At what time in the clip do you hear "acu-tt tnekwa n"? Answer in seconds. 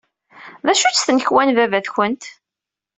0.71-1.49